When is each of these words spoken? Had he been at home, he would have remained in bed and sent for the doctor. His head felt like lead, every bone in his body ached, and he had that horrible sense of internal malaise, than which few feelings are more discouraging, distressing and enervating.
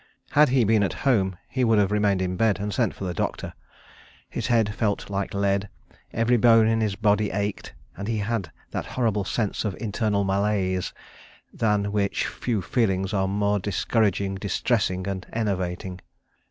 Had 0.31 0.49
he 0.49 0.63
been 0.63 0.81
at 0.81 0.93
home, 1.05 1.37
he 1.47 1.63
would 1.63 1.77
have 1.77 1.91
remained 1.91 2.23
in 2.23 2.35
bed 2.35 2.57
and 2.59 2.73
sent 2.73 2.95
for 2.95 3.05
the 3.05 3.13
doctor. 3.13 3.53
His 4.27 4.47
head 4.47 4.73
felt 4.73 5.11
like 5.11 5.31
lead, 5.35 5.69
every 6.11 6.37
bone 6.37 6.65
in 6.65 6.81
his 6.81 6.95
body 6.95 7.29
ached, 7.29 7.73
and 7.95 8.07
he 8.07 8.17
had 8.17 8.51
that 8.71 8.87
horrible 8.97 9.25
sense 9.25 9.63
of 9.63 9.77
internal 9.79 10.23
malaise, 10.23 10.91
than 11.53 11.91
which 11.91 12.25
few 12.25 12.63
feelings 12.63 13.13
are 13.13 13.27
more 13.27 13.59
discouraging, 13.59 14.33
distressing 14.33 15.05
and 15.05 15.27
enervating. 15.33 16.01